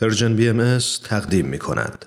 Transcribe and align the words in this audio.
پرژن 0.00 0.36
بی 0.36 0.48
ام 0.48 0.78
تقدیم 1.04 1.46
می 1.46 1.58
کند. 1.58 2.06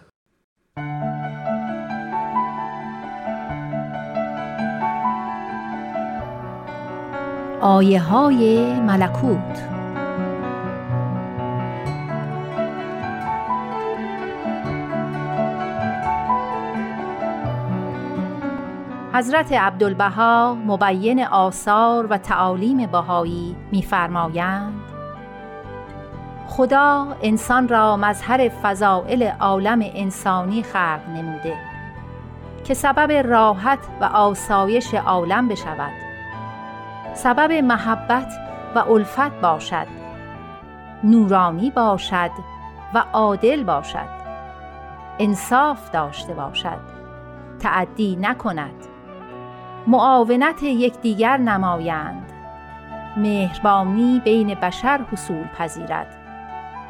آیه 7.62 8.02
های 8.02 8.74
ملکوت 8.79 9.70
حضرت 19.13 19.52
عبدالبها 19.52 20.55
مبین 20.55 21.25
آثار 21.25 22.07
و 22.07 22.17
تعالیم 22.17 22.88
بهایی 22.88 23.55
می‌فرمایند 23.71 24.84
خدا 26.48 27.16
انسان 27.21 27.68
را 27.68 27.98
مظهر 27.98 28.50
فضائل 28.50 29.32
عالم 29.39 29.80
انسانی 29.81 30.63
خلق 30.63 31.09
نموده 31.16 31.54
که 32.63 32.73
سبب 32.73 33.12
راحت 33.12 33.80
و 34.02 34.04
آسایش 34.04 34.94
عالم 34.94 35.48
بشود 35.48 35.91
سبب 37.13 37.52
محبت 37.52 38.34
و 38.76 38.80
الفت 38.80 39.41
باشد 39.41 39.88
نورانی 41.04 41.71
باشد 41.71 42.31
و 42.93 43.04
عادل 43.13 43.63
باشد 43.63 44.16
انصاف 45.20 45.91
داشته 45.91 46.34
باشد 46.34 46.80
تعدی 47.59 48.16
نکند 48.16 48.85
معاونت 49.88 50.63
یکدیگر 50.63 51.38
نمایند 51.38 52.32
مهربانی 53.18 54.21
بین 54.26 54.54
بشر 54.54 55.02
حصول 55.12 55.48
پذیرد. 55.57 56.24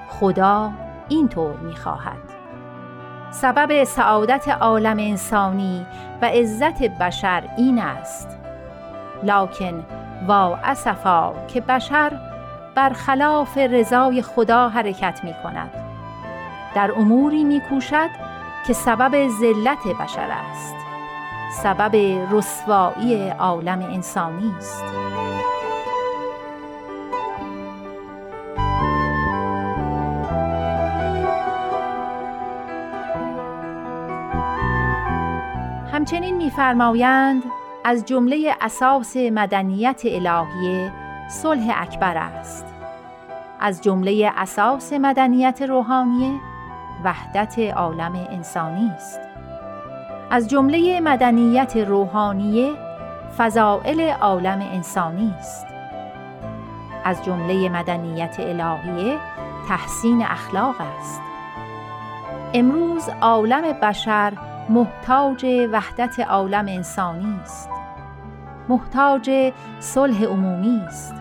خدا 0.10 0.72
اینطور 1.10 1.58
می‌خواهد. 1.58 2.18
سبب 3.32 3.84
سعادت 3.84 4.48
عالم 4.48 4.98
انسانی 5.00 5.86
و 6.22 6.26
عزت 6.26 6.84
بشر 6.84 7.44
این 7.58 7.80
است. 7.80 8.38
لکن 9.24 9.86
وا 10.28 10.56
اسفا 10.64 11.34
که 11.48 11.62
بشر 11.62 12.12
برخلاف 12.76 13.58
رضای 13.58 14.22
خدا 14.22 14.70
حرکت 14.70 15.20
می 15.24 15.34
کند 15.44 15.70
در 16.76 16.92
اموری 16.98 17.44
می 17.44 17.62
کوشد 17.70 18.10
که 18.68 18.74
سبب 18.74 19.28
ذلت 19.28 19.88
بشر 20.02 20.30
است. 20.32 20.76
سبب 21.64 21.96
رسوایی 22.32 23.30
عالم 23.30 23.80
انسانی 23.80 24.54
است. 24.58 24.84
همچنین 35.96 36.38
می‌فرمایند 36.38 37.44
از 37.84 38.06
جمله 38.06 38.56
اساس 38.62 39.18
مدنیت 39.18 40.02
الهیه 40.06 40.92
صلح 41.30 41.74
اکبر 41.78 42.18
است. 42.18 42.66
از 43.60 43.82
جمله 43.82 44.32
اساس 44.38 44.94
مدنیت 44.94 45.62
روحانیه 45.62 46.40
وحدت 47.04 47.60
عالم 47.60 48.28
انسانی 48.30 48.92
است. 48.96 49.20
از 50.32 50.50
جمله 50.50 51.00
مدنیت 51.00 51.78
روحانیه 51.78 52.72
فضائل 53.38 54.10
عالم 54.10 54.60
انسانی 54.74 55.34
است. 55.40 55.66
از 57.04 57.26
جمله 57.26 57.70
مدنیت 57.70 58.36
الهیه 58.40 59.18
تحسین 59.70 60.22
اخلاق 60.22 60.76
است. 61.00 61.22
امروز 62.54 63.10
عالم 63.22 63.62
بشر 63.62 64.34
محتاج 64.70 65.46
وحدت 65.72 66.20
عالم 66.20 66.66
انسانی 66.68 67.40
است. 67.42 67.70
محتاج 68.70 69.54
صلح 69.80 70.24
عمومی 70.24 70.82
است. 70.88 71.14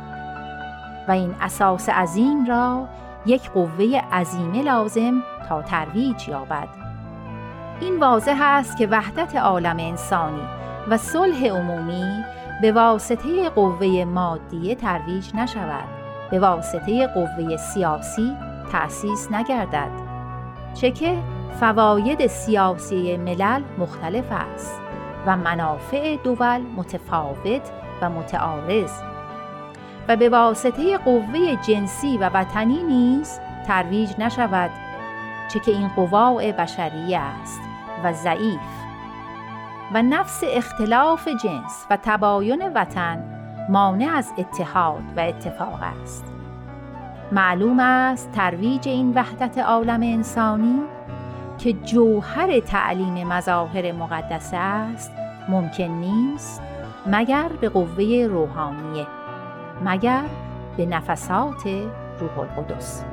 و 1.09 1.11
این 1.11 1.35
اساس 1.41 1.89
عظیم 1.89 2.47
را 2.47 2.89
یک 3.27 3.51
قوه 3.51 4.01
عظیمه 4.13 4.63
لازم 4.63 5.23
تا 5.49 5.63
ترویج 5.63 6.29
یابد. 6.29 6.69
این 7.81 8.01
واضح 8.01 8.39
است 8.43 8.77
که 8.77 8.87
وحدت 8.87 9.37
عالم 9.37 9.77
انسانی 9.79 10.49
و 10.91 10.97
صلح 10.97 11.47
عمومی 11.47 12.25
به 12.63 12.73
واسطه 12.73 13.49
قوه 13.49 14.05
مادیه 14.05 14.75
ترویج 14.75 15.35
نشود. 15.35 15.89
به 16.31 16.39
واسطه 16.39 17.07
قوه 17.07 17.57
سیاسی 17.57 18.37
تأسیس 18.73 19.33
نگردد. 19.33 19.91
چه 20.75 20.91
که 20.91 21.17
فواید 21.61 22.27
سیاسی 22.27 23.17
ملل 23.17 23.63
مختلف 23.79 24.25
است 24.31 24.81
و 25.27 25.37
منافع 25.37 26.17
دول 26.17 26.61
متفاوت 26.77 27.73
و 28.03 28.11
متعارض. 28.11 28.93
و 30.09 30.17
به 30.17 30.29
واسطه 30.29 30.99
قوه 30.99 31.57
جنسی 31.67 32.19
و 32.19 32.31
وطنی 32.35 32.83
نیز 32.83 33.39
ترویج 33.67 34.11
نشود 34.19 34.71
چه 35.53 35.61
که 35.61 35.71
این 35.71 35.89
قواع 35.89 36.53
بشری 36.53 37.15
است 37.15 37.61
و 38.05 38.13
ضعیف. 38.13 38.61
و 39.95 40.03
نفس 40.03 40.43
اختلاف 40.47 41.29
جنس 41.29 41.87
و 41.91 41.99
تباین 42.03 42.73
وطن 42.75 43.25
مانع 43.69 44.11
از 44.17 44.33
اتحاد 44.39 45.03
و 45.17 45.21
اتفاق 45.21 45.81
است. 46.03 46.25
معلوم 47.33 47.81
است 47.81 48.33
ترویج 48.33 48.89
این 48.89 49.13
وحدت 49.15 49.59
عالم 49.59 50.03
انسانی 50.03 50.81
که 51.59 51.73
جوهر 51.73 52.61
تعلیم 52.61 53.29
مظاهر 53.29 53.93
مقدسه 53.93 54.57
است 54.57 55.13
ممکن 55.49 55.85
نیست 55.85 56.63
مگر 57.07 57.49
به 57.61 57.69
قوه 57.69 58.27
روحانیه 58.31 59.07
مگر 59.85 60.23
به 60.77 60.87
نفسات 60.87 61.67
روح 62.21 62.39
القدس. 62.39 63.05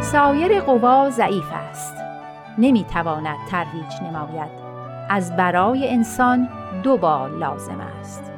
سایر 0.00 0.60
قوا 0.60 1.10
ضعیف 1.10 1.52
است. 1.70 1.96
نمی‌تواند 2.58 3.36
ترویج 3.50 4.02
نماید. 4.02 4.50
از 5.08 5.36
برای 5.36 5.90
انسان 5.90 6.48
دو 6.82 6.96
بال 6.96 7.30
لازم 7.30 7.80
است. 8.00 8.32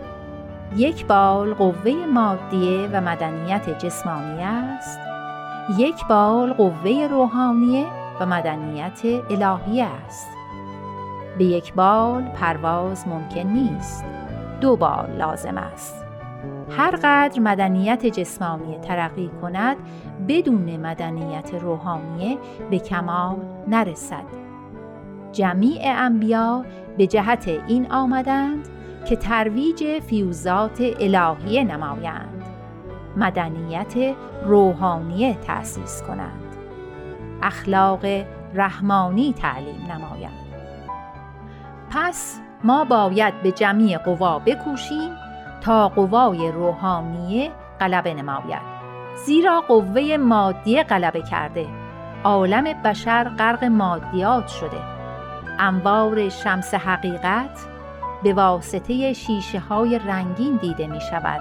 یک 0.77 1.07
بال 1.07 1.55
قوه 1.55 2.07
مادیه 2.15 2.89
و 2.93 3.01
مدنیت 3.01 3.79
جسمانی 3.79 4.43
است. 4.43 4.99
یک 5.79 6.05
بال 6.09 6.53
قوه 6.53 7.09
روحانیه 7.11 7.87
و 8.21 8.27
مدنیت 8.27 9.01
الهی 9.31 9.83
است. 9.83 10.29
به 11.39 11.45
یک 11.45 11.75
بال 11.75 12.23
پرواز 12.23 13.09
ممکن 13.09 13.41
نیست. 13.41 14.05
دو 14.61 14.77
بال 14.77 15.11
لازم 15.19 15.59
است. 15.59 16.05
هر 16.71 16.91
قدر 16.91 17.41
مدنیت 17.41 18.07
جسمانی 18.07 18.79
ترقی 18.79 19.31
کند 19.43 19.77
بدون 20.29 20.77
مدنیت 20.77 21.55
روحانیه 21.55 22.39
به 22.71 22.79
کمال 22.79 23.37
نرسد. 23.69 24.25
جمیع 25.33 25.81
انبیا 25.85 26.65
به 26.99 27.07
جهت 27.07 27.49
این 27.49 27.93
آمدند 27.93 28.69
که 29.09 29.17
ترویج 29.17 30.01
فیوزات 30.01 30.81
الهیه 30.81 31.65
نمایند. 31.65 32.43
مدنیت 33.17 34.15
روحانی 34.45 35.35
تأسیس 35.35 36.03
کنند. 36.03 36.57
اخلاق 37.43 38.07
رحمانی 38.55 39.33
تعلیم 39.33 39.93
نمایند. 39.93 40.47
پس 41.91 42.41
ما 42.65 42.85
باید 42.85 43.43
به 43.43 43.53
جمیع 43.53 43.99
قوا 43.99 44.39
بکوشیم 44.39 45.11
تا 45.61 45.89
قوای 45.89 46.53
روحانیه 46.53 47.51
غلبه 47.81 48.15
نماید. 48.15 48.77
زیرا 49.27 49.61
قوه 49.61 50.17
مادیه 50.17 50.83
غلبه 50.83 51.23
کرده. 51.23 51.67
عالم 52.25 52.65
بشر 52.83 53.29
غرق 53.29 53.65
مادیات 53.65 54.49
شده. 54.49 54.96
انبار 55.59 56.29
شمس 56.29 56.75
حقیقت 56.75 57.67
به 58.23 58.35
واسطه 58.35 59.13
شیشه 59.13 59.59
های 59.59 59.99
رنگین 59.99 60.57
دیده 60.57 60.87
می 60.87 61.01
شود 61.01 61.41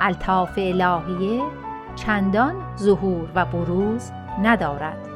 الطاف 0.00 0.52
الهیه 0.56 1.42
چندان 1.96 2.54
ظهور 2.76 3.28
و 3.34 3.44
بروز 3.44 4.10
ندارد. 4.42 5.08